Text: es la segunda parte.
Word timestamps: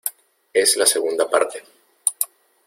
es 0.51 0.77
la 0.77 0.87
segunda 0.87 1.29
parte. 1.29 1.63